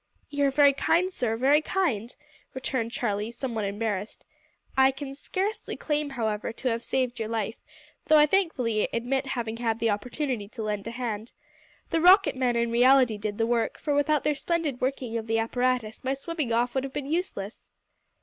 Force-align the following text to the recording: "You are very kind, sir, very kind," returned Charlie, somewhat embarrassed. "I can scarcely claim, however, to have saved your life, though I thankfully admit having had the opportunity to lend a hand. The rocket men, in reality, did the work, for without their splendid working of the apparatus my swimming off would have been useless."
"You 0.31 0.45
are 0.47 0.49
very 0.49 0.73
kind, 0.73 1.13
sir, 1.13 1.37
very 1.37 1.61
kind," 1.61 2.15
returned 2.55 2.91
Charlie, 2.91 3.31
somewhat 3.31 3.65
embarrassed. 3.65 4.25
"I 4.75 4.89
can 4.89 5.13
scarcely 5.13 5.77
claim, 5.77 6.09
however, 6.09 6.51
to 6.51 6.69
have 6.69 6.83
saved 6.83 7.19
your 7.19 7.29
life, 7.29 7.57
though 8.07 8.17
I 8.17 8.25
thankfully 8.25 8.89
admit 8.91 9.27
having 9.27 9.57
had 9.57 9.77
the 9.77 9.91
opportunity 9.91 10.47
to 10.47 10.63
lend 10.63 10.87
a 10.87 10.89
hand. 10.91 11.33
The 11.91 12.01
rocket 12.01 12.35
men, 12.35 12.55
in 12.55 12.71
reality, 12.71 13.19
did 13.19 13.37
the 13.37 13.45
work, 13.45 13.77
for 13.77 13.93
without 13.93 14.23
their 14.23 14.33
splendid 14.33 14.81
working 14.81 15.19
of 15.19 15.27
the 15.27 15.37
apparatus 15.37 16.03
my 16.03 16.15
swimming 16.15 16.51
off 16.51 16.73
would 16.73 16.83
have 16.83 16.93
been 16.93 17.05
useless." 17.05 17.69